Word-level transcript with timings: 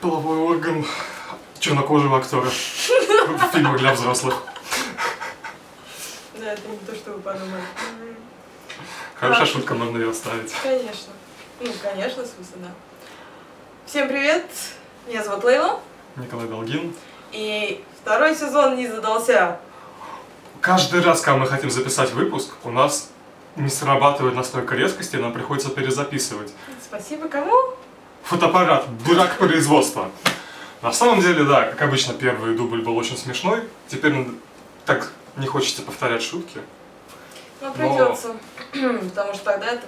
половой 0.00 0.38
орган 0.38 0.84
чернокожего 1.58 2.18
актера 2.18 2.42
в 2.42 3.52
фильмах 3.52 3.78
для 3.78 3.92
взрослых. 3.94 4.42
Да, 6.38 6.52
это 6.52 6.68
не 6.68 6.76
то, 6.78 6.94
что 6.94 7.12
вы 7.12 7.20
подумали. 7.20 7.62
Хорошая 9.16 9.42
А. 9.42 9.46
шутка, 9.46 9.74
можно 9.74 9.96
ее 9.98 10.10
оставить. 10.10 10.52
Конечно. 10.62 11.12
Ну, 11.60 11.72
конечно, 11.82 12.22
в 12.22 12.26
смысле, 12.26 12.56
да. 12.56 12.68
Всем 13.86 14.08
привет! 14.08 14.46
Меня 15.08 15.24
зовут 15.24 15.44
Лейла. 15.44 15.80
Николай 16.16 16.46
Долгин. 16.46 16.94
И 17.32 17.84
второй 18.00 18.36
сезон 18.36 18.76
не 18.76 18.86
задался. 18.86 19.58
Каждый 20.60 21.02
раз, 21.02 21.20
когда 21.20 21.38
мы 21.40 21.46
хотим 21.46 21.70
записать 21.70 22.12
выпуск, 22.12 22.50
у 22.64 22.70
нас 22.70 23.10
не 23.56 23.68
срабатывает 23.68 24.34
настолько 24.36 24.76
резкости, 24.76 25.16
нам 25.16 25.32
приходится 25.32 25.70
перезаписывать. 25.70 26.52
Спасибо 26.82 27.28
кому? 27.28 27.52
Фотоаппарат, 28.28 28.84
дурак 29.06 29.38
производства. 29.38 30.10
На 30.82 30.92
самом 30.92 31.22
деле, 31.22 31.44
да, 31.44 31.64
как 31.64 31.80
обычно, 31.80 32.12
первый 32.12 32.54
дубль 32.54 32.82
был 32.82 32.94
очень 32.98 33.16
смешной. 33.16 33.62
Теперь 33.88 34.12
н- 34.12 34.38
так 34.84 35.10
не 35.36 35.46
хочется 35.46 35.80
повторять 35.80 36.22
шутки. 36.22 36.60
Ну, 37.62 37.68
Но- 37.68 37.72
придется. 37.72 38.36
Потому 39.08 39.32
что 39.32 39.44
тогда 39.44 39.68
это 39.68 39.86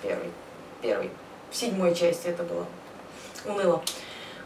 первый. 0.00 0.30
Первый. 0.80 1.10
В 1.50 1.56
седьмой 1.56 1.92
части 1.96 2.28
это 2.28 2.44
было. 2.44 2.66
Уныло. 3.46 3.82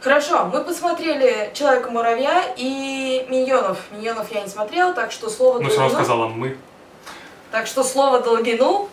Хорошо, 0.01 0.47
мы 0.47 0.65
посмотрели 0.65 1.51
Человека-муравья 1.53 2.55
и 2.57 3.27
Миньонов. 3.29 3.79
Миньонов 3.91 4.33
я 4.33 4.41
не 4.41 4.49
смотрела, 4.49 4.95
так 4.95 5.13
что 5.13 5.29
слово 5.29 5.59
Ну, 5.61 5.69
все 5.69 5.80
равно 5.80 5.95
сказала 5.95 6.27
мы. 6.29 6.57
Так 7.51 7.66
что 7.66 7.85
слово 7.85 8.21
Долгину. 8.21 8.88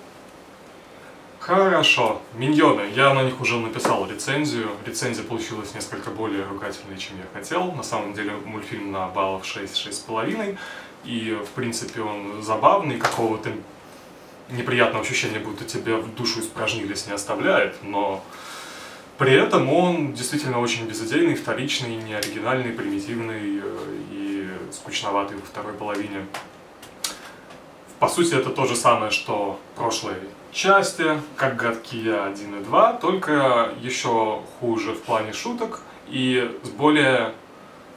Хорошо. 1.45 2.22
Миньоны. 2.36 2.83
Я 2.95 3.13
на 3.13 3.23
них 3.23 3.41
уже 3.41 3.59
написал 3.59 4.09
рецензию. 4.09 4.69
Рецензия 4.86 5.25
получилась 5.25 5.75
несколько 5.75 6.09
более 6.09 6.45
ругательной, 6.45 6.97
чем 6.97 7.17
я 7.17 7.25
хотел. 7.38 7.73
На 7.73 7.83
самом 7.83 8.13
деле 8.13 8.31
мультфильм 8.45 8.94
на 8.94 9.09
баллов 9.09 9.44
6-6,5. 9.44 10.58
И, 11.03 11.38
в 11.45 11.49
принципе, 11.49 11.99
он 11.99 12.41
забавный, 12.41 12.97
какого-то 12.97 13.49
неприятного 14.52 15.03
ощущения, 15.03 15.39
будто 15.39 15.66
тебя 15.66 15.97
в 15.97 16.16
душу 16.16 16.39
испражнились, 16.39 17.08
не 17.08 17.14
оставляет, 17.14 17.75
но 17.83 18.23
при 19.17 19.33
этом 19.33 19.69
он 19.73 20.14
действительно 20.14 20.59
очень 20.59 20.88
безыдейный, 20.88 21.36
вторичный, 21.36 21.97
неоригинальный, 21.97 22.71
примитивный 22.71 23.59
э, 23.61 23.97
и 24.14 24.49
скучноватый 24.71 25.36
во 25.36 25.45
второй 25.45 25.73
половине. 25.73 26.25
По 28.04 28.09
сути, 28.09 28.36
это 28.36 28.50
то 28.50 28.66
же 28.66 28.76
самое, 28.76 29.12
что 29.12 29.58
прошлой 29.78 30.16
части, 30.52 31.22
как 31.38 31.56
«Гадкие 31.56 32.20
1 32.20 32.56
и 32.56 32.62
2», 32.62 33.00
только 33.00 33.73
еще 33.80 34.42
хуже 34.60 34.92
в 34.92 35.02
плане 35.04 35.32
шуток 35.32 35.80
и 36.10 36.54
с 36.64 36.68
более 36.68 37.34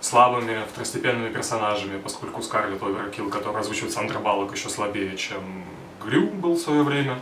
слабыми 0.01 0.61
второстепенными 0.71 1.33
персонажами, 1.33 2.01
поскольку 2.01 2.41
Скарлетт 2.41 2.85
Оверкилл, 2.85 3.31
которая 3.31 3.63
озвучивает 3.63 3.93
Сандра 3.93 4.21
Баллок, 4.21 4.55
еще 4.55 4.69
слабее, 4.69 5.17
чем 5.17 5.65
Грю 6.01 6.29
был 6.29 6.55
в 6.55 6.61
свое 6.61 6.85
время. 6.85 7.19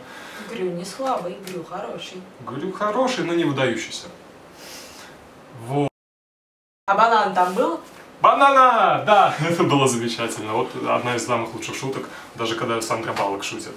Грю 0.51 0.71
не 0.73 0.85
слабый, 0.85 1.39
Грю 1.49 1.65
хороший. 1.65 2.21
Грю 2.47 2.71
хороший, 2.71 3.25
но 3.25 3.33
не 3.33 3.45
выдающийся. 3.45 4.09
Вот. 5.67 5.89
А 6.87 6.95
банан 6.95 7.33
там 7.33 7.55
был? 7.55 7.81
Банана! 8.25 9.03
Да, 9.05 9.35
это 9.51 9.65
было 9.65 9.87
замечательно. 9.87 10.55
Вот 10.55 10.71
одна 10.89 11.15
из 11.15 11.27
самых 11.27 11.53
лучших 11.55 11.77
шуток, 11.77 12.09
даже 12.37 12.55
когда 12.55 12.81
Сандра 12.81 13.13
Баллок 13.13 13.45
шутит. 13.45 13.73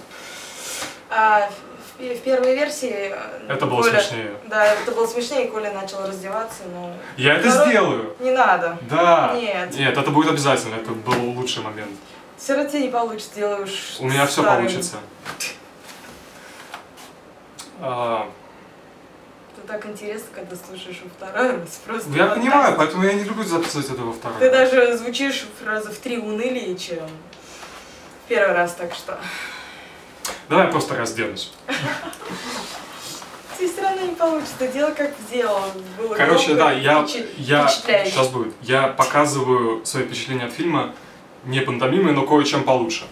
А 1.10 1.50
в, 1.98 2.02
в 2.02 2.20
первой 2.22 2.54
версии... 2.54 3.12
э, 3.12 3.46
Это 3.48 3.66
было 3.66 3.82
Коля- 3.82 4.00
смешнее. 4.00 4.32
Да, 4.46 4.64
это 4.64 4.92
было 4.92 5.06
смешнее, 5.06 5.46
и 5.46 5.50
Коля 5.50 5.70
начал 5.74 6.06
раздеваться, 6.06 6.62
но... 6.72 6.94
Я 7.18 7.34
это 7.34 7.50
Второй- 7.50 7.68
сделаю! 7.68 8.16
Не 8.20 8.30
надо. 8.30 8.78
Да! 8.88 9.34
Нет. 9.38 9.74
Нет, 9.76 9.98
это 9.98 10.10
будет 10.10 10.30
обязательно, 10.30 10.76
это 10.76 10.92
был 10.92 11.30
лучший 11.32 11.62
момент. 11.62 11.92
Все 12.38 12.54
равно 12.54 12.70
тебе 12.70 12.82
не 12.84 12.88
получится, 12.88 13.34
делаешь... 13.34 13.96
У 14.00 14.06
меня 14.06 14.24
все 14.26 14.40
старым. 14.42 14.62
получится. 14.64 14.96
Так 19.68 19.84
интересно, 19.84 20.28
когда 20.34 20.56
слушаешь 20.56 21.02
во 21.04 21.10
второй 21.10 21.58
раз. 21.58 21.80
Просто 21.84 22.10
я 22.12 22.28
вот 22.28 22.36
понимаю, 22.36 22.68
так. 22.68 22.78
поэтому 22.78 23.04
я 23.04 23.12
не 23.12 23.24
люблю 23.24 23.44
записывать 23.44 23.90
это 23.90 24.00
во 24.00 24.14
второй. 24.14 24.38
Ты 24.38 24.48
раз. 24.50 24.70
даже 24.70 24.96
звучишь 24.96 25.46
раза 25.62 25.90
в 25.90 25.98
три 25.98 26.16
унылее, 26.16 26.74
чем 26.74 27.06
в 28.24 28.28
первый 28.28 28.54
раз, 28.54 28.74
так 28.74 28.94
что... 28.94 29.20
Давай 30.48 30.64
я 30.64 30.70
просто 30.70 30.96
разденусь. 30.96 31.52
Тебе 33.58 33.68
все 33.68 33.82
равно 33.82 34.06
не 34.06 34.14
получится, 34.14 34.68
дело 34.68 34.90
как. 34.92 35.10
Было 35.98 36.14
Короче, 36.14 36.54
да, 36.54 36.72
я, 36.72 37.06
я 37.36 37.68
сейчас 37.68 38.28
будет. 38.28 38.54
Я 38.62 38.88
показываю 38.88 39.84
свои 39.84 40.04
впечатления 40.04 40.46
от 40.46 40.52
фильма 40.52 40.94
не 41.44 41.60
пантомимой, 41.60 42.14
но 42.14 42.26
кое-чем 42.26 42.64
получше. 42.64 43.04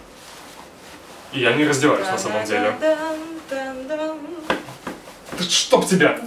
И 1.32 1.40
я 1.40 1.52
не 1.52 1.66
раздеваюсь 1.66 2.06
на 2.06 2.16
самом 2.16 2.46
деле. 2.46 2.74
Да 2.80 2.96
Чтоб 5.38 5.86
тебя! 5.86 6.18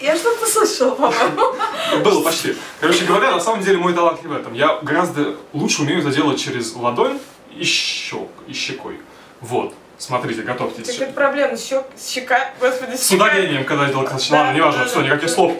Я 0.00 0.16
что-то 0.16 0.46
слышала, 0.46 0.90
по-моему. 0.94 1.56
Было 2.04 2.22
почти. 2.22 2.54
Короче 2.80 3.04
говоря, 3.04 3.32
на 3.32 3.40
самом 3.40 3.62
деле 3.64 3.78
мой 3.78 3.92
талант 3.94 4.22
не 4.22 4.28
в 4.28 4.32
этом. 4.32 4.52
Я 4.54 4.78
гораздо 4.82 5.36
лучше 5.52 5.82
умею 5.82 6.00
это 6.00 6.10
делать 6.10 6.40
через 6.40 6.74
ладонь 6.76 7.18
и 7.56 7.64
щек, 7.64 8.28
и 8.46 8.52
щекой. 8.52 9.00
Вот. 9.40 9.74
Смотрите, 9.98 10.42
готовьтесь. 10.42 10.86
Какая 10.96 11.12
проблема 11.12 11.56
с 11.56 11.66
щек, 11.66 11.84
щека, 12.00 12.52
господи, 12.60 12.94
с 12.94 13.00
С 13.00 13.08
щека. 13.10 13.24
ударением, 13.24 13.64
когда 13.64 13.84
я 13.86 13.90
делал. 13.90 14.04
Да, 14.04 14.16
Ладно, 14.30 14.52
неважно, 14.56 14.84
все, 14.84 15.00
никаких 15.02 15.28
слов. 15.28 15.52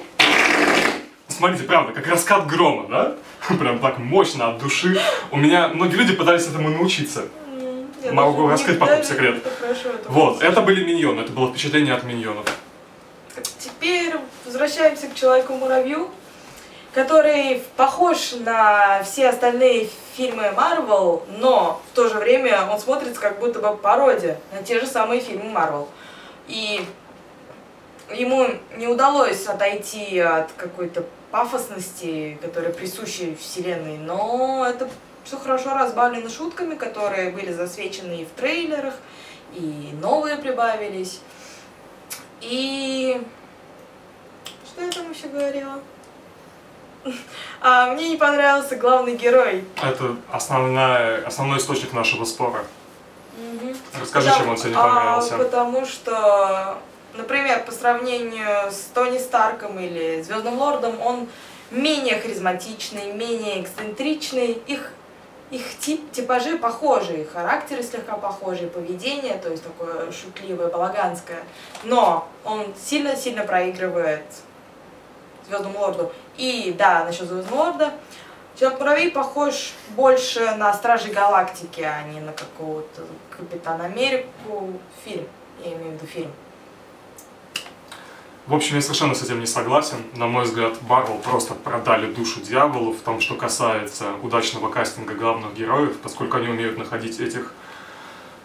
Смотрите, 1.27 1.65
правда, 1.65 1.93
как 1.93 2.07
раскат 2.07 2.47
грома, 2.47 2.87
да? 2.89 3.15
Прям 3.57 3.79
так 3.81 3.99
мощно, 3.99 4.51
от 4.51 4.59
души. 4.59 5.01
У 5.33 5.37
меня 5.37 5.69
многие 5.69 5.97
люди 5.97 6.13
пытались 6.15 6.47
этому 6.47 6.69
научиться. 6.69 7.27
М, 7.53 7.87
я 8.05 8.13
Могу 8.13 8.49
не- 8.51 8.75
потом 8.75 9.03
секрет. 9.05 9.37
это 9.45 9.49
это 9.75 10.11
Вот, 10.11 10.43
это 10.43 10.61
были 10.63 10.85
миньоны, 10.85 11.21
это 11.23 11.33
было 11.33 11.49
впечатление 11.51 11.95
от 11.95 12.05
миньонов. 12.05 12.45
Теперь 13.59 14.15
возвращаемся 14.45 15.09
к 15.09 15.15
Человеку-муравью, 15.15 16.11
который 16.93 17.63
похож 17.77 18.33
на 18.33 19.03
все 19.05 19.29
остальные 19.29 19.89
фильмы 20.17 20.51
Марвел, 20.53 21.23
но 21.39 21.81
в 21.93 21.95
то 21.95 22.09
же 22.09 22.17
время 22.17 22.67
он 22.71 22.79
смотрится 22.81 23.21
как 23.21 23.39
будто 23.39 23.61
бы 23.61 23.77
пародия 23.77 24.41
на 24.53 24.63
те 24.63 24.81
же 24.81 24.87
самые 24.87 25.21
фильмы 25.21 25.51
Марвел. 25.51 25.89
И 26.47 26.85
ему 28.15 28.47
не 28.77 28.87
удалось 28.87 29.47
отойти 29.47 30.19
от 30.19 30.51
какой-то 30.53 31.05
пафосности, 31.31 32.39
которая 32.41 32.73
присуща 32.73 33.35
вселенной, 33.39 33.99
но 33.99 34.67
это 34.69 34.89
все 35.25 35.37
хорошо 35.39 35.75
разбавлено 35.75 36.31
шутками, 36.31 36.75
которые 36.75 37.31
были 37.31 37.53
засвечены 37.53 38.23
и 38.23 38.25
в 38.25 38.31
трейлерах, 38.31 38.95
и 39.55 39.91
новые 40.01 40.37
прибавились. 40.37 41.21
И 42.41 43.21
что 44.67 44.83
я 44.85 44.91
там 44.91 45.11
еще 45.11 45.29
говорила? 45.29 45.81
А, 47.61 47.93
мне 47.93 48.11
не 48.11 48.17
понравился 48.17 48.77
главный 48.77 49.17
герой. 49.17 49.65
Это 49.83 50.17
основная, 50.31 51.27
основной 51.27 51.59
источник 51.59 51.93
нашего 51.93 52.25
спора. 52.25 52.65
Расскажи, 54.01 54.29
Потому- 54.29 54.43
чем 54.45 54.51
он 54.51 54.57
тебе 54.57 54.71
не 54.71 54.77
а, 54.77 54.83
понравился. 54.83 55.37
потому 55.39 55.87
что, 55.87 56.79
например, 57.15 57.65
по 57.65 57.73
сравнению 57.73 58.71
с 58.71 58.91
Тони 58.95 59.19
Старком 59.19 59.79
или 59.79 60.23
Звездным 60.23 60.59
Лордом, 60.59 61.01
он 61.01 61.29
менее 61.71 62.21
харизматичный, 62.21 63.13
менее 63.13 63.63
эксцентричный. 63.63 64.53
Их, 64.67 64.93
их 65.51 65.79
тип, 65.79 66.13
типажи 66.13 66.59
похожи, 66.59 67.23
их 67.23 67.33
характеры 67.33 67.83
слегка 67.83 68.17
похожи, 68.17 68.67
поведение, 68.67 69.39
то 69.39 69.51
есть 69.51 69.65
такое 69.65 70.11
шутливое, 70.13 70.69
балаганское. 70.69 71.43
Но 71.85 72.29
он 72.45 72.75
сильно-сильно 72.79 73.45
проигрывает 73.45 74.25
Звездному 75.47 75.79
Лорду. 75.79 76.13
И 76.37 76.75
да, 76.77 77.05
насчет 77.05 77.29
Звездного 77.29 77.65
Лорда, 77.65 77.93
Человек-муравей 78.59 79.13
похож 79.13 79.73
больше 79.91 80.41
на 80.57 80.75
Стражей 80.75 81.13
Галактики, 81.13 81.81
а 81.81 82.03
не 82.03 82.19
на 82.19 82.33
какого-то 82.33 83.03
Капитана 83.31 83.85
Америку. 83.85 84.73
Фильм, 85.05 85.29
я 85.63 85.75
имею 85.75 85.91
в 85.91 85.93
виду 85.93 86.07
фильм. 86.07 86.33
В 88.49 88.55
общем, 88.55 88.77
я 88.77 88.81
совершенно 88.81 89.15
с 89.15 89.23
этим 89.23 89.41
не 89.41 89.47
согласен. 89.47 89.99
На 90.17 90.27
мой 90.27 90.45
взгляд, 90.45 90.79
Марвел 90.89 91.19
просто 91.19 91.53
продали 91.53 92.11
душу 92.11 92.41
дьяволу 92.41 92.93
в 92.93 93.01
том, 93.01 93.21
что 93.21 93.35
касается 93.35 94.15
удачного 94.23 94.71
кастинга 94.71 95.13
главных 95.13 95.53
героев, 95.53 95.99
поскольку 96.03 96.39
они 96.39 96.49
умеют 96.49 96.79
находить 96.79 97.21
этих 97.21 97.53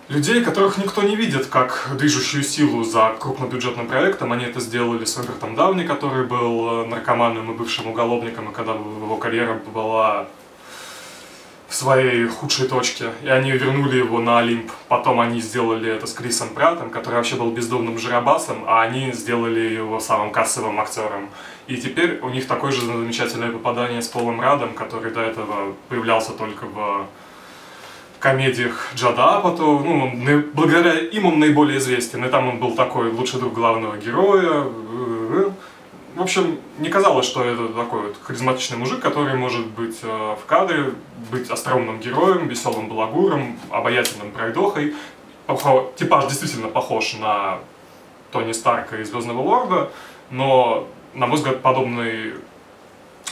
людей, 0.09 0.43
которых 0.43 0.77
никто 0.77 1.03
не 1.03 1.15
видит 1.15 1.45
как 1.45 1.87
движущую 1.97 2.43
силу 2.43 2.83
за 2.83 3.15
крупнобюджетным 3.17 3.87
проектом. 3.87 4.33
Они 4.33 4.43
это 4.43 4.59
сделали 4.59 5.05
с 5.05 5.15
Робертом 5.15 5.55
Дауни, 5.55 5.85
который 5.85 6.25
был 6.25 6.85
наркоманом 6.85 7.53
и 7.53 7.55
бывшим 7.55 7.87
уголовником, 7.87 8.49
и 8.49 8.53
когда 8.53 8.73
его 8.73 9.15
карьера 9.15 9.53
была 9.53 10.27
своей 11.73 12.27
худшей 12.27 12.67
точке, 12.67 13.05
и 13.23 13.27
они 13.27 13.51
вернули 13.51 13.97
его 13.97 14.19
на 14.19 14.39
Олимп. 14.39 14.71
Потом 14.87 15.19
они 15.19 15.41
сделали 15.41 15.91
это 15.91 16.07
с 16.07 16.13
Крисом 16.13 16.49
Праттом, 16.49 16.89
который 16.89 17.15
вообще 17.15 17.35
был 17.35 17.51
бездомным 17.51 17.97
жиробасом, 17.97 18.63
а 18.67 18.81
они 18.81 19.11
сделали 19.11 19.59
его 19.59 19.99
самым 19.99 20.31
кассовым 20.31 20.79
актером. 20.79 21.29
И 21.67 21.77
теперь 21.77 22.19
у 22.21 22.29
них 22.29 22.47
такое 22.47 22.71
же 22.71 22.85
замечательное 22.85 23.51
попадание 23.51 24.01
с 24.01 24.07
Полом 24.07 24.41
Радом, 24.41 24.73
который 24.73 25.11
до 25.11 25.21
этого 25.21 25.73
появлялся 25.89 26.31
только 26.33 26.65
в 26.65 27.07
комедиях 28.19 28.91
Джада 28.95 29.37
Апату. 29.37 29.79
Ну, 29.79 30.03
он, 30.05 30.43
благодаря 30.53 30.93
им 30.99 31.25
он 31.25 31.39
наиболее 31.39 31.77
известен. 31.77 32.23
И 32.23 32.29
там 32.29 32.47
он 32.47 32.59
был 32.59 32.75
такой 32.75 33.09
лучший 33.11 33.39
друг 33.39 33.53
главного 33.53 33.97
героя. 33.97 34.65
В 36.15 36.21
общем, 36.21 36.59
не 36.77 36.89
казалось, 36.89 37.25
что 37.25 37.43
это 37.43 37.69
такой 37.69 38.01
вот 38.07 38.17
харизматичный 38.21 38.77
мужик, 38.77 38.99
который 38.99 39.33
может 39.33 39.65
быть 39.65 39.97
э, 40.03 40.35
в 40.39 40.45
кадре, 40.45 40.93
быть 41.31 41.49
остроумным 41.49 41.99
героем, 41.99 42.47
веселым 42.47 42.87
балагуром, 42.87 43.59
обаятельным 43.71 44.31
пройдохой. 44.31 44.93
Типаж 45.95 46.25
действительно 46.27 46.67
похож 46.67 47.15
на 47.15 47.59
Тони 48.31 48.51
Старка 48.51 48.97
и 48.97 49.03
Звездного 49.03 49.41
Лорда, 49.41 49.91
но, 50.29 50.87
на 51.15 51.25
мой 51.25 51.37
взгляд, 51.37 51.63
подобный 51.63 52.35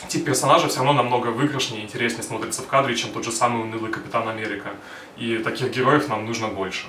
тип 0.07 0.25
персонажа 0.25 0.67
все 0.67 0.79
равно 0.79 0.93
намного 0.93 1.27
выигрышнее 1.27 1.81
и 1.81 1.85
интереснее 1.85 2.23
смотрится 2.23 2.63
в 2.63 2.67
кадре, 2.67 2.95
чем 2.95 3.11
тот 3.11 3.23
же 3.23 3.31
самый 3.31 3.61
унылый 3.61 3.91
Капитан 3.91 4.27
Америка. 4.27 4.71
И 5.17 5.37
таких 5.37 5.69
героев 5.69 6.07
нам 6.09 6.25
нужно 6.25 6.47
больше. 6.47 6.87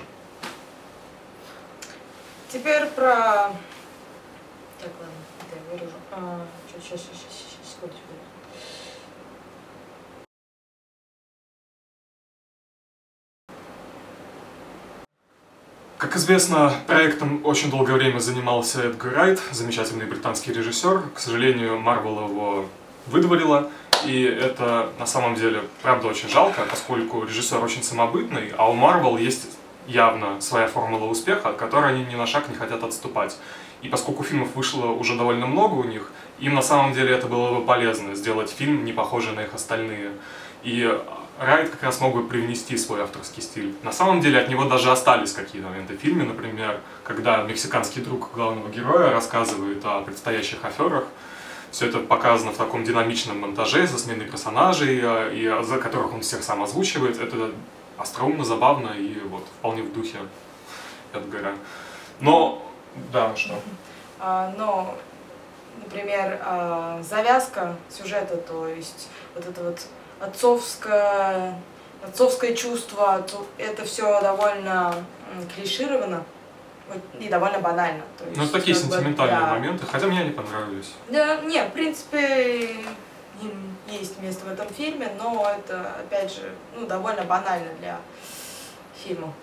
Теперь 2.51 2.85
про... 2.87 3.51
Так, 4.79 4.91
ладно 4.99 5.12
выражу. 5.73 5.95
А, 6.11 6.45
сейчас, 6.67 7.01
сейчас, 7.01 7.01
сейчас, 7.01 7.73
секунду. 7.73 7.95
Как 15.97 16.17
известно, 16.17 16.73
проектом 16.85 17.45
очень 17.45 17.71
долгое 17.71 17.93
время 17.93 18.19
занимался 18.19 18.83
Эдгар 18.83 19.13
Райт, 19.13 19.41
замечательный 19.51 20.05
британский 20.05 20.51
режиссер. 20.51 21.01
К 21.15 21.19
сожалению, 21.19 21.79
Марвел 21.79 22.27
его 22.27 22.65
выдворила, 23.07 23.71
и 24.05 24.21
это 24.23 24.91
на 24.99 25.05
самом 25.05 25.35
деле, 25.35 25.61
правда, 25.81 26.09
очень 26.09 26.27
жалко, 26.27 26.65
поскольку 26.69 27.23
режиссер 27.23 27.63
очень 27.63 27.83
самобытный, 27.83 28.51
а 28.57 28.69
у 28.69 28.73
Марвел 28.73 29.17
есть 29.17 29.47
явно 29.87 30.39
своя 30.41 30.67
формула 30.67 31.05
успеха, 31.05 31.49
от 31.49 31.57
которой 31.57 31.93
они 31.93 32.05
ни 32.05 32.15
на 32.15 32.27
шаг 32.27 32.49
не 32.49 32.55
хотят 32.55 32.83
отступать. 32.83 33.37
И 33.83 33.89
поскольку 33.89 34.23
фильмов 34.23 34.55
вышло 34.55 34.87
уже 34.87 35.15
довольно 35.15 35.45
много 35.45 35.75
у 35.75 35.83
них, 35.83 36.11
им 36.39 36.55
на 36.55 36.61
самом 36.61 36.93
деле 36.93 37.13
это 37.13 37.27
было 37.27 37.59
бы 37.59 37.65
полезно, 37.65 38.15
сделать 38.15 38.49
фильм, 38.49 38.85
не 38.85 38.93
похожий 38.93 39.33
на 39.33 39.41
их 39.41 39.53
остальные. 39.53 40.13
И 40.63 40.89
Райт 41.37 41.69
как 41.69 41.83
раз 41.83 41.99
мог 41.99 42.15
бы 42.15 42.25
привнести 42.25 42.77
свой 42.77 43.01
авторский 43.01 43.43
стиль. 43.43 43.75
На 43.83 43.91
самом 43.91 44.21
деле 44.21 44.39
от 44.39 44.47
него 44.47 44.63
даже 44.63 44.89
остались 44.89 45.33
какие-то 45.33 45.67
моменты 45.67 45.97
в 45.97 45.99
фильме, 45.99 46.23
например, 46.23 46.79
когда 47.03 47.43
мексиканский 47.43 48.01
друг 48.01 48.31
главного 48.33 48.69
героя 48.69 49.11
рассказывает 49.11 49.83
о 49.83 50.01
предстоящих 50.01 50.63
аферах, 50.63 51.03
все 51.71 51.87
это 51.87 51.99
показано 51.99 52.51
в 52.51 52.57
таком 52.57 52.83
динамичном 52.83 53.39
монтаже 53.39 53.87
со 53.87 53.97
сменой 53.97 54.27
персонажей, 54.27 54.99
э, 55.01 55.35
и 55.35 55.63
за 55.63 55.79
которых 55.79 56.13
он 56.13 56.21
всех 56.21 56.43
сам 56.43 56.61
озвучивает. 56.61 57.19
Это 57.19 57.51
остроумно, 57.97 58.45
забавно 58.45 58.89
и 58.89 59.19
вот 59.27 59.43
вполне 59.59 59.81
в 59.81 59.91
духе 59.91 60.19
Эдгара. 61.13 61.55
Но 62.19 62.63
да, 63.11 63.35
что? 63.35 63.55
А, 64.19 64.53
но, 64.57 64.95
например, 65.83 66.39
а, 66.43 67.01
завязка 67.01 67.75
сюжета, 67.89 68.37
то 68.37 68.67
есть 68.67 69.09
вот 69.35 69.45
это 69.45 69.63
вот 69.63 69.79
отцовское, 70.19 71.59
отцовское 72.03 72.55
чувство, 72.55 73.25
это 73.57 73.85
все 73.85 74.21
довольно 74.21 74.93
клишировано 75.55 76.23
и 77.19 77.27
довольно 77.29 77.59
банально. 77.59 78.03
То 78.17 78.25
есть, 78.25 78.37
ну, 78.37 78.47
такие 78.47 78.75
сентиментальные 78.75 79.39
бы, 79.39 79.45
да. 79.45 79.51
моменты, 79.53 79.85
хотя 79.85 80.07
мне 80.07 80.21
они 80.21 80.31
понравились. 80.31 80.93
Да, 81.09 81.41
не, 81.41 81.63
в 81.63 81.71
принципе, 81.71 82.71
им 83.41 83.77
есть 83.87 84.21
место 84.21 84.45
в 84.45 84.51
этом 84.51 84.67
фильме, 84.69 85.11
но 85.17 85.51
это, 85.57 85.93
опять 85.99 86.33
же, 86.33 86.53
ну, 86.75 86.85
довольно 86.85 87.23
банально 87.23 87.73
для 87.79 87.99
фильма. 88.95 89.33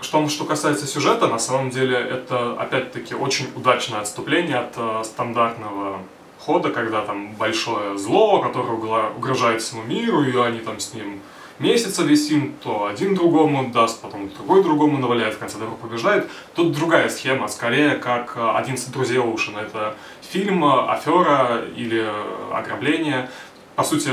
Что, 0.00 0.28
что 0.28 0.44
касается 0.44 0.86
сюжета, 0.86 1.26
на 1.26 1.38
самом 1.38 1.70
деле 1.70 1.98
это 1.98 2.54
опять-таки 2.58 3.14
очень 3.14 3.46
удачное 3.54 4.00
отступление 4.00 4.56
от 4.56 4.72
э, 4.76 5.02
стандартного 5.04 5.98
хода, 6.38 6.70
когда 6.70 7.02
там 7.02 7.34
большое 7.34 7.98
зло, 7.98 8.40
которое 8.40 8.72
угрожает 9.16 9.60
всему 9.60 9.82
миру, 9.82 10.22
и 10.22 10.36
они 10.38 10.60
там 10.60 10.80
с 10.80 10.94
ним 10.94 11.20
месяца 11.58 12.02
висим, 12.02 12.54
то 12.62 12.86
один 12.86 13.14
другому 13.14 13.70
даст, 13.70 14.00
потом 14.00 14.30
другой 14.30 14.62
другому 14.62 14.98
наваляет, 14.98 15.34
в 15.34 15.38
конце 15.38 15.58
добро 15.58 15.76
побеждает. 15.76 16.28
Тут 16.54 16.72
другая 16.72 17.10
схема, 17.10 17.48
скорее 17.48 17.96
как 17.96 18.36
«11 18.36 18.90
друзей 18.92 19.18
Оушена». 19.18 19.58
Это 19.58 19.94
фильм, 20.22 20.64
афера 20.64 21.62
или 21.76 22.10
ограбление. 22.52 23.28
По 23.76 23.84
сути, 23.84 24.10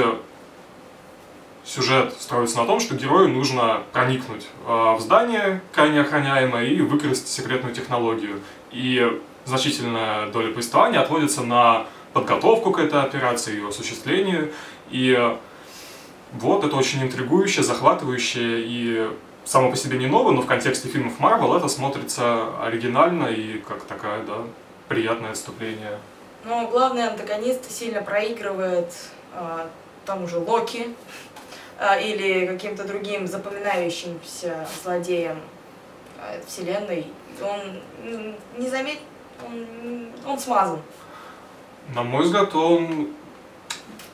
сюжет 1.67 2.13
строится 2.19 2.57
на 2.57 2.65
том, 2.65 2.79
что 2.79 2.95
герою 2.95 3.29
нужно 3.29 3.83
проникнуть 3.91 4.47
а, 4.65 4.95
в 4.95 5.01
здание, 5.01 5.61
крайне 5.73 6.01
охраняемое, 6.01 6.65
и 6.65 6.81
выкрасть 6.81 7.27
секретную 7.27 7.75
технологию. 7.75 8.39
И 8.71 9.21
значительная 9.45 10.27
доля 10.27 10.51
повествования 10.51 11.01
отводится 11.01 11.43
на 11.43 11.85
подготовку 12.13 12.71
к 12.71 12.79
этой 12.79 13.01
операции, 13.01 13.55
ее 13.55 13.67
осуществлению. 13.67 14.51
И 14.89 15.37
вот, 16.33 16.63
это 16.63 16.75
очень 16.75 17.03
интригующе, 17.03 17.63
захватывающе 17.63 18.61
и 18.61 19.09
само 19.43 19.69
по 19.69 19.77
себе 19.77 19.97
не 19.97 20.07
ново, 20.07 20.31
но 20.31 20.41
в 20.41 20.45
контексте 20.45 20.87
фильмов 20.89 21.19
Марвел 21.19 21.55
это 21.55 21.67
смотрится 21.67 22.47
оригинально 22.61 23.27
и 23.27 23.59
как 23.59 23.83
такая, 23.83 24.23
да, 24.23 24.39
приятное 24.87 25.31
отступление. 25.31 25.99
Ну, 26.45 26.67
главный 26.69 27.07
антагонист 27.07 27.69
сильно 27.71 28.01
проигрывает 28.01 28.93
э, 29.33 29.67
тому 30.07 30.27
же 30.27 30.39
Локи, 30.39 30.95
или 32.01 32.47
каким-то 32.47 32.83
другим 32.83 33.27
запоминающимся 33.27 34.67
злодеем 34.83 35.39
а, 36.19 36.39
вселенной, 36.47 37.07
он 37.41 37.81
не 38.57 38.69
заметит, 38.69 39.01
он, 39.45 40.09
он 40.25 40.39
смазан. 40.39 40.81
На 41.93 42.03
мой 42.03 42.23
взгляд, 42.23 42.53
он 42.55 43.13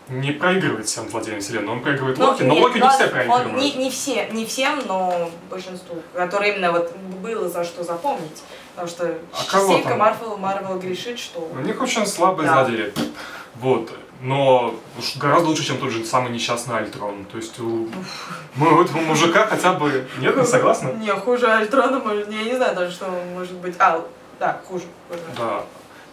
не 0.09 0.31
проигрывает 0.31 0.85
всем 0.87 1.09
злодеям 1.09 1.39
вселенной, 1.39 1.71
он 1.71 1.81
проигрывает 1.81 2.17
но, 2.17 2.31
Локи, 2.31 2.43
но 2.43 2.55
Локи 2.55 2.77
не 2.77 2.89
все 2.89 3.07
проигрывают. 3.07 3.47
Он, 3.47 3.57
не, 3.57 3.73
не, 3.73 3.89
все, 3.89 4.29
не 4.31 4.45
всем, 4.45 4.81
но 4.85 5.31
большинству, 5.49 5.95
которые 6.13 6.53
именно 6.53 6.71
вот 6.73 6.95
было 7.21 7.47
за 7.47 7.63
что 7.63 7.83
запомнить. 7.83 8.43
Потому 8.75 8.87
что 8.89 9.17
а 9.31 9.43
частенько 9.43 9.95
Марвел, 9.95 10.37
Марвел 10.37 10.79
грешит, 10.79 11.19
что... 11.19 11.39
У 11.39 11.59
них 11.59 11.79
очень 11.81 12.05
слабые 12.05 12.49
да. 12.49 12.65
злодеи. 12.65 12.93
Вот 13.55 13.91
но 14.21 14.75
гораздо 15.17 15.49
лучше, 15.49 15.65
чем 15.65 15.77
тот 15.77 15.91
же 15.91 16.05
самый 16.05 16.31
несчастный 16.31 16.77
Альтрон. 16.77 17.25
То 17.25 17.37
есть 17.37 17.59
у, 17.59 17.87
у 18.59 18.81
этого 18.81 19.01
мужика 19.01 19.45
хотя 19.47 19.73
бы... 19.73 20.07
Нет, 20.19 20.35
не 20.35 20.45
согласна? 20.45 20.93
Не, 20.93 21.11
хуже 21.11 21.47
Альтрона, 21.47 21.99
может, 21.99 22.31
я 22.31 22.43
не 22.43 22.55
знаю 22.55 22.75
даже, 22.75 22.93
что 22.93 23.09
может 23.33 23.53
быть. 23.53 23.75
А, 23.79 24.03
да, 24.39 24.61
хуже. 24.67 24.85
хуже. 25.09 25.21
Да. 25.37 25.63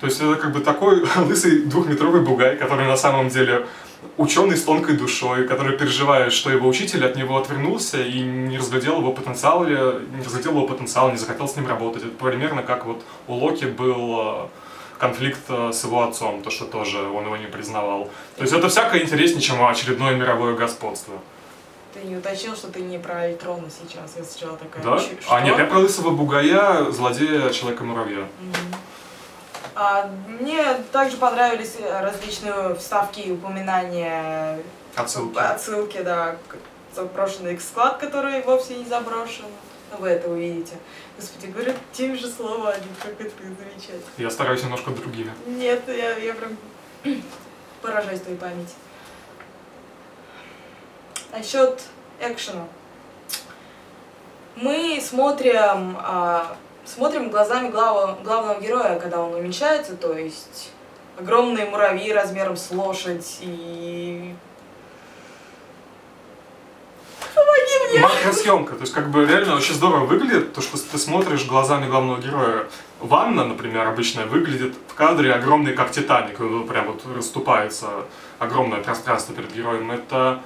То 0.00 0.06
есть 0.06 0.20
это 0.20 0.34
как 0.36 0.52
бы 0.52 0.60
такой 0.60 1.04
лысый 1.26 1.62
двухметровый 1.62 2.22
бугай, 2.22 2.56
который 2.56 2.86
на 2.86 2.96
самом 2.96 3.28
деле 3.28 3.66
ученый 4.16 4.56
с 4.56 4.64
тонкой 4.64 4.96
душой, 4.96 5.46
который 5.46 5.76
переживает, 5.76 6.32
что 6.32 6.50
его 6.50 6.68
учитель 6.68 7.04
от 7.04 7.16
него 7.16 7.36
отвернулся 7.36 8.02
и 8.02 8.20
не 8.20 8.58
разглядел 8.58 8.98
его 8.98 9.12
потенциал, 9.12 9.64
не 9.64 10.22
разглядел 10.24 10.52
его 10.52 10.66
потенциал, 10.66 11.12
не 11.12 11.18
захотел 11.18 11.46
с 11.46 11.56
ним 11.56 11.66
работать. 11.68 12.02
Это 12.04 12.12
примерно 12.12 12.62
как 12.62 12.86
вот 12.86 13.02
у 13.28 13.34
Локи 13.34 13.66
был 13.66 14.48
конфликт 15.00 15.40
э, 15.48 15.72
с 15.72 15.82
его 15.82 16.02
отцом, 16.02 16.42
то, 16.42 16.50
что 16.50 16.66
тоже 16.66 17.02
он 17.02 17.24
его 17.24 17.36
не 17.36 17.46
признавал. 17.46 18.10
То 18.36 18.42
есть 18.42 18.52
это 18.52 18.68
всякое 18.68 19.02
интереснее, 19.02 19.40
чем 19.40 19.64
очередное 19.66 20.14
мировое 20.14 20.54
господство. 20.54 21.14
Ты 21.94 22.00
не 22.06 22.16
уточнил, 22.16 22.54
что 22.54 22.68
ты 22.68 22.80
не 22.82 22.98
про 22.98 23.22
Альтрона 23.22 23.68
сейчас, 23.68 24.14
я 24.16 24.22
сначала 24.22 24.56
такая... 24.56 24.84
Да? 24.84 24.98
Что? 24.98 25.34
А 25.34 25.40
нет, 25.40 25.58
я 25.58 25.64
про 25.64 25.78
Лысого 25.78 26.10
Бугая, 26.10 26.90
злодея 26.90 27.50
Человека-муравья. 27.50 28.20
Угу. 28.20 28.76
А, 29.74 30.10
мне 30.28 30.62
также 30.92 31.16
понравились 31.16 31.76
различные 32.00 32.74
вставки 32.76 33.20
и 33.20 33.32
упоминания... 33.32 34.58
Отсылки. 34.94 35.38
Отсылки, 35.38 36.02
да, 36.02 36.36
заброшенный 36.94 37.58
склад, 37.58 37.98
который 37.98 38.42
вовсе 38.42 38.76
не 38.76 38.84
заброшен. 38.84 39.46
Вы 39.98 40.08
это 40.08 40.28
увидите. 40.28 40.74
Господи, 41.16 41.50
говорят 41.50 41.76
тем 41.92 42.16
же 42.16 42.28
слова 42.28 42.70
один, 42.70 42.90
как 43.02 43.20
это 43.20 43.30
замечательно. 43.42 44.02
Я 44.18 44.30
стараюсь 44.30 44.62
немножко 44.62 44.90
другими. 44.90 45.32
Нет, 45.46 45.82
я, 45.88 46.16
я 46.16 46.34
прям 46.34 46.56
поражаюсь 47.82 48.20
твоей 48.20 48.38
памяти. 48.38 48.74
Насчет 51.32 51.82
экшена. 52.20 52.66
Мы 54.56 55.00
смотрим, 55.00 55.96
а, 56.00 56.56
смотрим 56.84 57.30
глазами 57.30 57.70
глава, 57.70 58.18
главного 58.22 58.60
героя, 58.60 58.98
когда 58.98 59.20
он 59.20 59.34
уменьшается, 59.34 59.96
то 59.96 60.16
есть 60.16 60.70
огромные 61.18 61.66
муравьи 61.66 62.12
размером 62.12 62.56
с 62.56 62.70
лошадь 62.70 63.38
и 63.40 64.34
макросъемка. 67.98 68.74
То 68.74 68.82
есть, 68.82 68.92
как 68.92 69.10
бы 69.10 69.26
реально 69.26 69.56
очень 69.56 69.74
здорово 69.74 70.04
выглядит, 70.04 70.52
то, 70.52 70.60
что 70.60 70.78
ты 70.78 70.98
смотришь 70.98 71.46
глазами 71.46 71.88
главного 71.88 72.20
героя. 72.20 72.66
Ванна, 73.00 73.44
например, 73.44 73.86
обычная, 73.86 74.26
выглядит 74.26 74.74
в 74.88 74.94
кадре 74.94 75.32
огромный, 75.32 75.72
как 75.72 75.90
Титаник. 75.90 76.38
Ну, 76.38 76.64
Прям 76.64 76.86
вот 76.86 77.02
расступается 77.16 78.04
огромное 78.38 78.80
пространство 78.80 79.34
перед 79.34 79.52
героем. 79.54 79.90
Это 79.90 80.40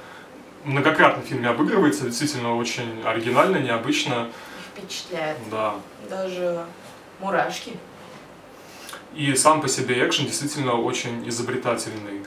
многократно 0.65 1.23
в 1.23 1.27
фильме 1.27 1.49
обыгрывается, 1.49 2.05
действительно 2.05 2.57
очень 2.57 3.03
оригинально, 3.05 3.59
необычно. 3.59 4.29
Впечатляет. 4.77 5.37
Да. 5.51 5.75
Даже 6.09 6.65
мурашки. 7.21 7.77
И 9.15 9.35
сам 9.35 9.61
по 9.61 9.69
себе 9.69 10.05
экшен 10.07 10.27
действительно 10.27 10.75
очень 10.75 11.29
изобретательный, 11.29 12.25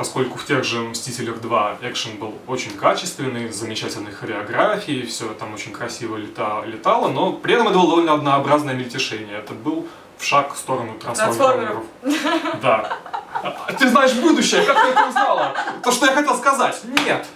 поскольку 0.00 0.38
в 0.38 0.46
тех 0.46 0.64
же 0.64 0.80
«Мстителях 0.80 1.36
2» 1.36 1.76
экшен 1.82 2.16
был 2.16 2.32
очень 2.46 2.70
качественный, 2.70 3.52
с 3.52 3.56
замечательной 3.56 4.12
хореографией, 4.12 5.04
все 5.04 5.34
там 5.34 5.52
очень 5.52 5.72
красиво 5.72 6.16
лета, 6.16 6.62
летало, 6.64 7.08
но 7.08 7.34
при 7.34 7.52
этом 7.52 7.68
это 7.68 7.76
было 7.76 7.90
довольно 7.90 8.14
однообразное 8.14 8.72
мельтешение. 8.72 9.36
Это 9.36 9.52
был 9.52 9.86
в 10.16 10.24
шаг 10.24 10.54
в 10.54 10.56
сторону 10.56 10.94
трансформеров. 10.94 11.84
Да. 12.62 12.96
А 13.42 13.72
Ты 13.74 13.90
знаешь 13.90 14.14
будущее, 14.14 14.62
как 14.62 14.82
ты 14.82 14.88
это 14.88 15.06
узнала? 15.06 15.54
То, 15.84 15.92
что 15.92 16.06
я 16.06 16.12
хотел 16.12 16.34
сказать. 16.34 16.80
Нет. 17.04 17.26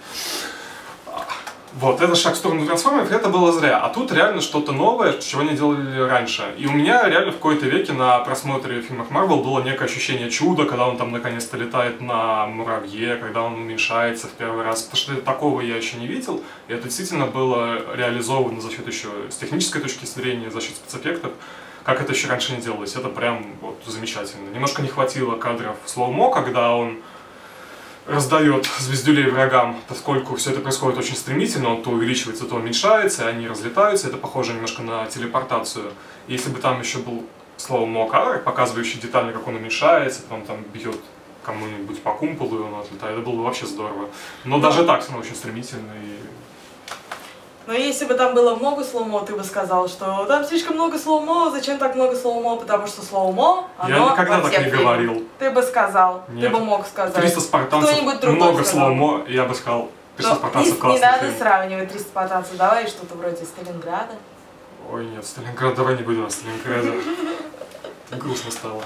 Вот, 1.77 2.01
это 2.01 2.15
шаг 2.15 2.35
в 2.35 2.37
сторону 2.37 2.65
трансформеров, 2.65 3.11
это 3.11 3.27
было 3.27 3.51
зря. 3.51 3.79
А 3.79 3.89
тут 3.89 4.09
реально 4.13 4.39
что-то 4.39 4.71
новое, 4.71 5.19
чего 5.19 5.41
не 5.41 5.57
делали 5.57 5.99
раньше. 5.99 6.55
И 6.57 6.67
у 6.67 6.71
меня 6.71 7.05
реально 7.09 7.31
в 7.31 7.35
какой-то 7.35 7.65
веке 7.65 7.91
на 7.91 8.17
просмотре 8.19 8.81
фильмов 8.81 9.09
Марвел 9.09 9.43
было 9.43 9.61
некое 9.61 9.83
ощущение 9.83 10.29
чуда, 10.31 10.63
когда 10.63 10.87
он 10.87 10.95
там 10.95 11.11
наконец-то 11.11 11.57
летает 11.57 11.99
на 11.99 12.45
муравье, 12.45 13.17
когда 13.17 13.43
он 13.43 13.55
уменьшается 13.55 14.27
в 14.27 14.31
первый 14.31 14.63
раз. 14.63 14.83
Потому 14.83 14.97
что 14.97 15.15
такого 15.21 15.59
я 15.59 15.75
еще 15.75 15.97
не 15.97 16.07
видел. 16.07 16.41
И 16.69 16.73
это 16.73 16.83
действительно 16.83 17.25
было 17.25 17.93
реализовано 17.93 18.61
за 18.61 18.71
счет 18.71 18.87
еще 18.87 19.09
с 19.29 19.35
технической 19.35 19.81
точки 19.81 20.05
зрения, 20.05 20.49
за 20.49 20.61
счет 20.61 20.77
спецэффектов. 20.77 21.33
Как 21.83 21.99
это 21.99 22.13
еще 22.13 22.29
раньше 22.29 22.53
не 22.53 22.61
делалось. 22.61 22.95
Это 22.95 23.09
прям 23.09 23.47
вот 23.59 23.81
замечательно. 23.85 24.49
Немножко 24.53 24.81
не 24.81 24.87
хватило 24.87 25.35
кадров 25.35 25.75
слоумо, 25.85 26.31
когда 26.31 26.73
он 26.73 26.99
раздает 28.07 28.65
звездюлей 28.79 29.29
врагам, 29.29 29.79
поскольку 29.87 30.35
все 30.35 30.51
это 30.51 30.61
происходит 30.61 30.99
очень 30.99 31.15
стремительно, 31.15 31.69
он 31.69 31.83
то 31.83 31.89
увеличивается, 31.89 32.45
то 32.45 32.55
уменьшается, 32.55 33.25
и 33.25 33.27
они 33.27 33.47
разлетаются, 33.47 34.07
это 34.07 34.17
похоже 34.17 34.53
немножко 34.53 34.83
на 34.83 35.05
телепортацию. 35.07 35.91
Если 36.27 36.49
бы 36.49 36.59
там 36.59 36.79
еще 36.81 36.99
был 36.99 37.25
слово 37.57 37.85
Мокар, 37.85 38.41
показывающий 38.41 38.99
детально, 38.99 39.33
как 39.33 39.47
он 39.47 39.55
уменьшается, 39.55 40.21
потом 40.21 40.45
там 40.45 40.57
бьет 40.73 40.99
кому-нибудь 41.43 42.01
по 42.01 42.13
кумполу, 42.13 42.57
и 42.57 42.61
он 42.61 42.79
отлетает, 42.79 43.17
это 43.17 43.25
было 43.25 43.37
бы 43.37 43.43
вообще 43.43 43.65
здорово. 43.65 44.09
Но 44.43 44.59
даже 44.59 44.83
так 44.85 45.03
все 45.03 45.15
очень 45.15 45.35
стремительно 45.35 45.93
и 46.03 46.19
Но 47.67 47.73
если 47.73 48.05
бы 48.05 48.13
там 48.13 48.35
было 48.35 48.55
много 48.55 48.83
slow-mo, 48.83 49.25
ты 49.25 49.35
бы 49.35 49.43
сказал, 49.43 49.87
что 49.87 50.25
там 50.25 50.45
слишком 50.45 50.75
много 50.75 50.99
slow-mo, 50.99 51.49
зачем 51.49 51.79
так 51.79 51.95
много 51.95 52.15
slow-mo, 52.15 52.57
потому 52.57 52.85
что 52.85 53.01
slow-mo, 53.01 53.67
Я 53.87 53.95
оно 53.97 54.11
никогда 54.11 54.39
во 54.39 54.49
так 54.49 54.65
не 54.65 54.69
говорил. 54.71 55.27
Ты 55.39 55.49
бы 55.49 55.63
сказал, 55.63 56.23
ты 56.27 56.33
Нет. 56.33 56.51
бы 56.51 56.59
мог 56.59 56.85
сказать. 56.85 57.15
300 57.15 57.41
спартанцев, 57.41 58.01
много 58.23 58.63
slow-mo, 58.63 59.25
я 59.27 59.45
бы 59.45 59.55
сказал, 59.55 59.89
300 60.17 60.33
Но 60.33 60.39
спартанцев 60.39 60.69
не, 60.69 60.75
не 60.75 60.81
классный 60.81 61.01
надо 61.07 61.25
фильм. 61.25 61.37
сравнивать 61.39 61.89
300 61.89 62.07
спартанцев, 62.09 62.57
давай 62.57 62.87
что-то 62.87 63.15
вроде 63.15 63.43
Сталинграда. 63.43 64.13
Ой, 64.91 65.05
нет, 65.07 65.25
Сталинград, 65.25 65.73
давай 65.73 65.97
не 65.97 66.03
будем 66.03 66.25
о 66.25 66.29
Сталинграде. 66.29 66.93
Грустно 68.11 68.51
стало. 68.51 68.83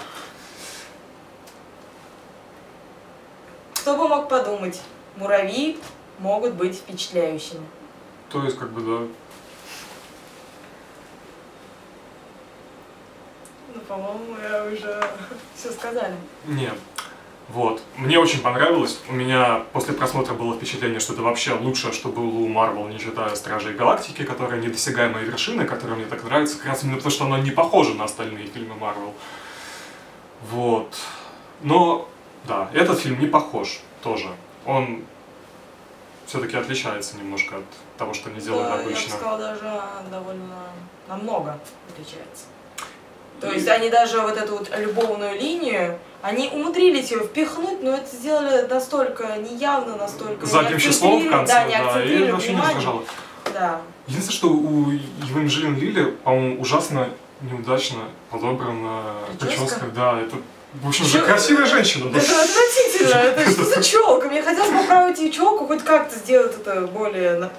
Кто 3.73 3.97
бы 3.97 4.07
мог 4.07 4.29
подумать, 4.29 4.79
муравьи 5.17 5.77
могут 6.19 6.53
быть 6.53 6.77
впечатляющими. 6.77 7.65
То 8.29 8.43
есть, 8.43 8.57
как 8.57 8.71
бы, 8.71 8.81
да, 8.81 9.07
Ну, 13.73 13.81
по-моему, 13.81 14.35
я 14.41 14.65
уже 14.65 15.03
все 15.55 15.71
сказали. 15.71 16.15
Нет. 16.45 16.75
Вот. 17.49 17.81
Мне 17.97 18.19
очень 18.19 18.41
понравилось. 18.41 18.99
У 19.09 19.13
меня 19.13 19.63
после 19.73 19.93
просмотра 19.93 20.35
было 20.35 20.55
впечатление, 20.55 20.99
что 20.99 21.13
это 21.13 21.23
вообще 21.23 21.53
лучшее, 21.53 21.93
что 21.93 22.09
было 22.09 22.27
у 22.27 22.47
Марвел, 22.47 22.87
не 22.87 22.99
считая 22.99 23.35
Стражей 23.35 23.73
Галактики, 23.73 24.23
которая 24.23 24.61
недосягаемая 24.61 25.23
вершина, 25.23 25.65
которая 25.65 25.97
мне 25.97 26.05
так 26.05 26.23
нравится, 26.23 26.57
как 26.57 26.67
раз 26.67 26.83
именно 26.83 26.97
потому, 26.97 27.11
что 27.11 27.25
она 27.25 27.39
не 27.39 27.49
похожа 27.49 27.95
на 27.95 28.03
остальные 28.03 28.47
фильмы 28.47 28.75
Марвел. 28.75 29.13
Вот. 30.51 30.95
Но, 31.63 32.07
да, 32.47 32.69
этот 32.73 32.99
фильм 32.99 33.19
не 33.19 33.27
похож 33.27 33.79
тоже. 34.03 34.29
Он 34.65 35.03
все-таки 36.29 36.55
отличается 36.57 37.17
немножко 37.17 37.57
от 37.57 37.63
того, 37.97 38.13
что 38.13 38.29
не 38.29 38.39
делают 38.39 38.67
Да, 38.69 38.75
я 38.77 38.83
бы 38.83 38.89
обычно. 38.91 39.09
сказала, 39.13 39.37
даже 39.39 39.81
довольно 40.11 40.57
намного 41.07 41.59
отличается. 41.89 42.45
То 43.41 43.51
есть 43.51 43.67
они 43.67 43.89
даже 43.89 44.21
вот 44.21 44.37
эту 44.37 44.57
вот 44.57 44.69
любовную 44.77 45.33
линию, 45.39 45.97
они 46.21 46.49
умудрились 46.49 47.11
ее 47.11 47.23
впихнуть, 47.23 47.81
но 47.81 47.95
это 47.95 48.15
сделали 48.15 48.67
настолько 48.67 49.37
неявно, 49.37 49.95
настолько 49.95 50.45
Задним 50.45 50.75
не 50.75 50.79
числом 50.79 51.25
в 51.25 51.31
конце, 51.31 51.53
да, 51.53 51.63
не 51.63 51.77
да, 51.77 52.03
и 52.03 52.31
вообще 52.31 52.53
не 52.53 52.61
раздражало. 52.61 53.03
Да. 53.53 53.81
Единственное, 54.07 54.35
что 54.35 54.49
у 54.49 54.91
Евангелин 54.91 55.75
Лили, 55.79 56.03
по-моему, 56.23 56.61
ужасно 56.61 57.09
неудачно 57.41 58.01
подобрана 58.29 59.01
Прическа? 59.39 59.61
прическа. 59.61 59.85
Да, 59.95 60.19
это, 60.19 60.35
в 60.73 60.87
общем, 60.87 61.05
же 61.05 61.21
красивая 61.21 61.65
женщина. 61.65 62.09
да. 62.09 62.19
Это 62.19 62.41
отвратительно, 62.43 63.15
это 63.41 63.51
что 63.51 63.63
за 63.65 63.83
челка? 63.83 64.27
Мне 64.29 64.41
хотелось 64.41 64.69
поправить 64.71 65.19
ее 65.19 65.31
челку, 65.31 65.65
хоть 65.67 65.83
как-то 65.83 66.15
сделать 66.17 66.55
это 66.55 66.81
более 66.81 67.37
на- 67.39 67.51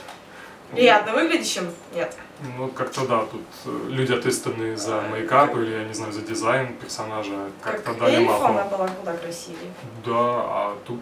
приятно 0.73 1.13
выглядящим. 1.15 1.69
Нет. 1.95 2.17
Ну, 2.57 2.69
как-то 2.69 3.07
да, 3.07 3.25
тут 3.31 3.43
э, 3.67 3.87
люди 3.89 4.13
ответственные 4.13 4.77
за 4.77 5.03
мейкап 5.13 5.55
или, 5.57 5.73
я 5.73 5.85
не 5.85 5.93
знаю, 5.93 6.13
за 6.13 6.23
дизайн 6.23 6.73
персонажа 6.75 7.51
Как 7.63 7.83
как-то 7.85 8.01
дали 8.01 8.17
эльф 8.17 8.29
маху. 8.29 8.45
она 8.47 8.65
была 8.65 8.89
куда 8.89 9.13
красивее. 9.15 9.71
Да, 10.07 10.13
а 10.15 10.77
тут... 10.87 11.01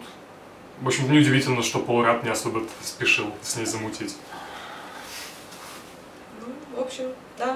В 0.81 0.87
общем, 0.87 1.11
неудивительно, 1.11 1.61
что 1.61 1.79
Пол 1.79 2.03
Рад 2.03 2.23
не 2.23 2.29
особо 2.29 2.63
спешил 2.81 3.27
с 3.41 3.55
ней 3.57 3.65
замутить. 3.65 4.15
В 6.89 6.91
общем, 6.91 7.11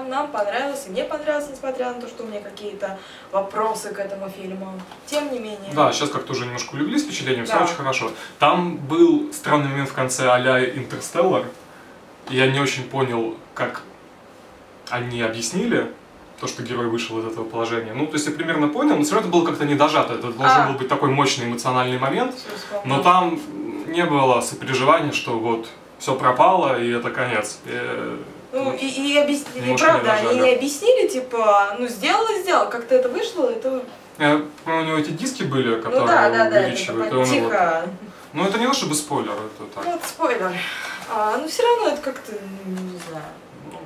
нам 0.08 0.28
понравилось, 0.30 0.84
и 0.86 0.90
мне 0.90 1.02
понравилось, 1.02 1.48
несмотря 1.50 1.92
на 1.92 2.00
то, 2.00 2.06
что 2.06 2.22
у 2.22 2.26
меня 2.28 2.40
какие-то 2.40 2.96
вопросы 3.32 3.92
к 3.92 3.98
этому 3.98 4.28
фильму. 4.28 4.80
Тем 5.06 5.32
не 5.32 5.40
менее. 5.40 5.72
Да, 5.74 5.92
сейчас 5.92 6.10
как-то 6.10 6.30
уже 6.34 6.44
немножко 6.44 6.76
улеглись 6.76 7.02
впечатлением, 7.02 7.44
все 7.44 7.54
Да. 7.54 7.64
очень 7.64 7.74
хорошо. 7.74 8.12
Там 8.38 8.76
был 8.76 9.32
странный 9.32 9.70
момент 9.70 9.90
в 9.90 9.92
конце 9.92 10.28
а-ля 10.30 10.64
Интерстеллар. 10.76 11.46
и 12.30 12.36
Я 12.36 12.46
не 12.46 12.60
очень 12.60 12.84
понял, 12.84 13.36
как 13.54 13.82
они 14.88 15.20
объяснили 15.20 15.90
то, 16.40 16.46
что 16.46 16.62
герой 16.62 16.86
вышел 16.86 17.18
из 17.18 17.26
этого 17.26 17.42
положения. 17.42 17.92
Ну, 17.92 18.06
то 18.06 18.12
есть 18.12 18.26
я 18.28 18.32
примерно 18.32 18.68
понял, 18.68 18.94
но 18.96 19.02
все 19.02 19.14
равно 19.16 19.28
это 19.30 19.36
было 19.36 19.44
как-то 19.46 19.64
не 19.64 19.74
дожато. 19.74 20.14
Это 20.14 20.28
должен 20.30 20.60
А. 20.62 20.68
был 20.68 20.78
быть 20.78 20.86
такой 20.88 21.10
мощный 21.10 21.46
эмоциональный 21.46 21.98
момент. 21.98 22.36
Но 22.84 23.02
там 23.02 23.40
не 23.88 24.04
было 24.04 24.40
сопереживания, 24.42 25.10
что 25.10 25.40
вот 25.40 25.66
все 25.98 26.14
пропало 26.14 26.80
и 26.80 26.88
это 26.92 27.10
конец. 27.10 27.58
Э, 27.66 28.16
Ну, 28.54 28.72
и, 28.72 28.86
и 28.86 29.18
объяснили, 29.18 29.64
Немножко 29.64 29.86
правда, 29.86 30.12
они 30.12 30.38
не 30.38 30.54
объяснили, 30.54 31.08
типа, 31.08 31.76
ну, 31.78 31.88
сделал 31.88 32.24
и 32.28 32.40
сделал, 32.40 32.68
как-то 32.70 32.94
это 32.94 33.08
вышло, 33.08 33.50
это... 33.50 33.82
э, 34.18 34.40
у 34.66 34.70
него 34.82 34.96
эти 34.96 35.10
диски 35.10 35.42
были, 35.42 35.74
которые 35.80 36.00
ну 36.02 36.06
да, 36.06 36.30
да, 36.30 36.50
да, 36.50 36.60
это 36.60 36.66
увеличивают. 36.68 37.00
и 37.00 37.10
такое 37.10 37.24
он 37.24 37.32
его- 37.32 37.48
тихо. 37.50 37.88
Ну 38.32 38.44
это 38.46 38.58
не 38.58 38.66
то 38.66 38.72
чтобы 38.72 38.94
спойлер, 38.94 39.32
это 39.32 39.74
так. 39.74 39.84
Ну, 39.84 39.94
это 39.96 40.06
спойлер. 40.06 40.52
А, 41.10 41.36
ну, 41.36 41.48
все 41.48 41.62
равно 41.64 41.88
это 41.88 42.00
как-то, 42.00 42.32
ну, 42.64 42.80
не 42.80 42.98
знаю, 43.08 43.24
ну, 43.72 43.78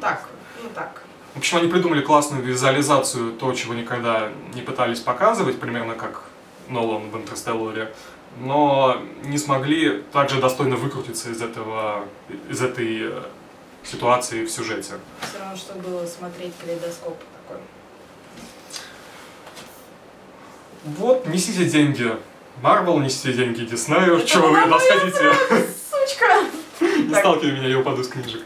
так, 0.00 0.28
ну, 0.62 0.68
так. 0.72 1.02
В 1.34 1.38
общем, 1.38 1.58
они 1.58 1.68
придумали 1.68 2.00
классную 2.02 2.44
визуализацию, 2.44 3.32
то, 3.32 3.52
чего 3.54 3.74
никогда 3.74 4.28
не 4.54 4.62
пытались 4.62 5.00
показывать, 5.00 5.58
примерно 5.58 5.94
как 5.94 6.22
Нолан 6.68 7.10
в 7.10 7.16
«Интерстелларе», 7.16 7.92
но 8.38 8.98
не 9.24 9.38
смогли 9.38 10.02
также 10.12 10.40
достойно 10.40 10.76
выкрутиться 10.76 11.30
из 11.30 11.42
этого, 11.42 12.04
из 12.48 12.62
этой 12.62 13.10
э, 13.10 13.22
ситуации 13.84 14.44
в 14.44 14.50
сюжете. 14.50 14.94
Все 15.28 15.38
равно, 15.38 15.56
что 15.56 15.74
было 15.74 16.06
смотреть 16.06 16.52
калейдоскоп 16.60 17.18
такой. 17.18 17.62
Вот, 20.84 21.26
несите 21.26 21.64
деньги 21.64 22.16
Марвел, 22.60 22.98
несите 22.98 23.32
деньги 23.32 23.64
Диснею, 23.64 24.18
Это 24.18 24.26
чего 24.26 24.48
вы 24.48 24.56
хотите? 24.60 25.32
Сучка! 25.90 26.44
Не 26.80 27.14
сталкивай 27.14 27.52
меня, 27.52 27.68
я 27.68 27.78
упаду 27.78 28.02
с 28.02 28.08
книжек. 28.08 28.42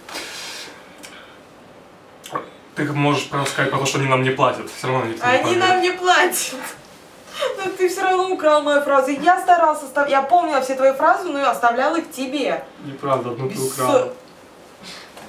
Ты 2.74 2.84
можешь 2.92 3.28
просто 3.30 3.50
сказать 3.52 3.70
про 3.70 3.78
то, 3.78 3.86
что 3.86 3.98
они 3.98 4.06
нам 4.06 4.22
не 4.22 4.30
платят. 4.30 4.70
Все 4.70 4.86
равно 4.88 5.06
никто 5.06 5.24
не 5.24 5.32
Они 5.32 5.42
поверит. 5.44 5.60
нам 5.62 5.80
не 5.80 5.90
платят. 5.92 6.54
Но 7.56 7.70
ты 7.70 7.88
все 7.88 8.02
равно 8.02 8.28
украл 8.30 8.62
мою 8.62 8.82
фразу. 8.82 9.10
Я 9.12 9.40
старался, 9.40 9.86
я 10.08 10.20
помнила 10.20 10.60
все 10.60 10.74
твои 10.74 10.92
фразы, 10.92 11.24
но 11.28 11.38
и 11.38 11.42
оставлял 11.42 11.96
их 11.96 12.10
тебе. 12.10 12.62
Неправда, 12.84 13.30
одну 13.30 13.48
ты 13.48 13.58
украл. 13.58 14.12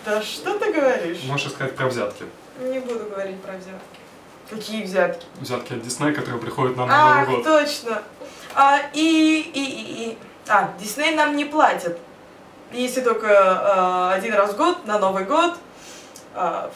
Да 0.06 0.22
что 0.22 0.58
ты 0.58 0.72
говоришь? 0.72 1.24
Можешь 1.26 1.52
сказать 1.52 1.76
про 1.76 1.88
взятки. 1.88 2.24
Не 2.60 2.80
буду 2.80 3.06
говорить 3.10 3.40
про 3.42 3.54
взятки. 3.54 4.00
Какие 4.50 4.84
взятки? 4.84 5.26
Взятки 5.42 5.74
от 5.74 5.82
Диснея, 5.82 6.14
которые 6.14 6.40
приходят 6.42 6.78
нам 6.78 6.88
на 6.88 6.96
Ах, 7.22 7.28
Новый 7.28 7.44
год. 7.44 7.46
точно. 7.46 8.02
А, 8.56 8.80
и, 8.94 9.42
и, 9.54 9.60
и, 9.64 10.10
и. 10.12 10.18
А, 10.48 10.74
Дисней 10.80 11.14
нам 11.16 11.36
не 11.36 11.46
платит. 11.46 11.98
если 12.72 13.02
только 13.02 13.28
э, 13.28 14.18
один 14.18 14.34
раз 14.34 14.54
в 14.54 14.58
год, 14.58 14.86
на 14.86 14.98
Новый 15.00 15.26
год. 15.26 15.56
Э, 16.34 16.70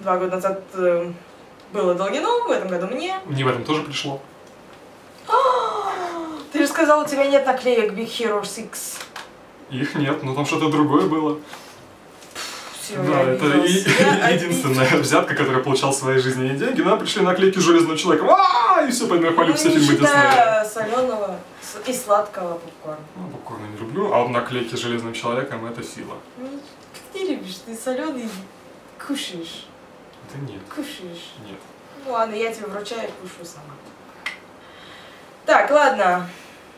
два 0.00 0.16
года 0.18 0.36
назад 0.36 0.62
э, 0.74 1.12
было 1.72 1.94
Долгину, 1.94 2.48
в 2.48 2.50
этом 2.50 2.68
году 2.68 2.88
мне. 2.88 3.16
Мне 3.26 3.44
в 3.44 3.48
этом 3.48 3.64
тоже 3.64 3.82
пришло. 3.82 4.20
Ты 6.52 6.60
же 6.60 6.68
сказал, 6.68 7.00
у 7.02 7.06
тебя 7.06 7.26
нет 7.26 7.46
наклеек 7.46 7.92
Big 7.94 8.06
Hero 8.06 8.44
6. 8.44 9.00
Их 9.70 9.94
нет, 9.96 10.22
но 10.22 10.34
там 10.34 10.46
что-то 10.46 10.68
другое 10.68 11.06
было. 11.06 11.38
Да, 12.90 13.22
это 13.22 13.46
и- 13.64 13.84
единственная 14.34 14.96
взятка, 15.00 15.34
которая 15.34 15.62
получал 15.62 15.92
в 15.92 15.94
своей 15.96 16.18
жизни 16.18 16.48
не 16.48 16.56
деньги. 16.58 16.82
Нам 16.82 16.98
пришли 16.98 17.22
наклейки 17.22 17.58
Железного 17.58 17.96
Человека. 17.96 18.26
А, 18.28 18.82
И 18.86 18.90
все, 18.90 19.06
Ну, 19.06 19.54
все 19.54 19.68
не 19.70 19.78
фильмы 19.78 20.06
Диснея. 20.06 20.64
соленого 20.64 21.38
и 21.86 21.92
сладкого 21.92 22.54
попкорна. 22.58 22.98
Ну, 23.16 23.28
попкорна 23.28 23.66
не 23.66 23.76
люблю, 23.78 24.12
а 24.12 24.20
вот 24.22 24.30
наклейки 24.30 24.74
Железным 24.76 25.12
Человеком 25.14 25.64
это 25.66 25.82
сила. 25.82 26.16
Ну, 26.38 26.48
ты 27.12 27.20
любишь, 27.20 27.56
ты 27.64 27.74
соленый 27.76 28.28
кушаешь, 29.06 29.66
Это 30.28 30.38
нет, 30.50 30.60
кушаешь. 30.68 31.32
нет. 31.46 31.58
Ну 32.06 32.12
ладно, 32.12 32.34
я 32.34 32.52
тебе 32.52 32.66
вручаю, 32.66 33.08
кушаю 33.22 33.44
сама. 33.46 33.74
Так, 35.46 35.70
ладно. 35.70 36.28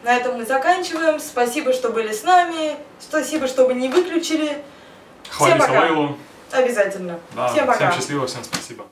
На 0.05 0.15
этом 0.17 0.37
мы 0.37 0.45
заканчиваем. 0.45 1.19
Спасибо, 1.19 1.73
что 1.73 1.91
были 1.91 2.13
с 2.13 2.23
нами. 2.23 2.77
Спасибо, 3.01 3.47
что 3.49 3.67
вы 3.67 3.75
не 3.75 3.89
выключили. 3.89 4.63
Хвалите 5.31 5.59
пока. 5.61 5.81
Лейлу. 5.81 6.19
Обязательно. 6.53 7.19
Да, 7.35 7.49
Всем 7.49 7.67
пока. 7.67 7.91
всем 7.91 7.93
счастливо, 8.01 8.27
всем 8.27 8.45
спасибо. 8.45 8.85